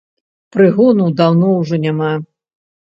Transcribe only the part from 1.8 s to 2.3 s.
няма.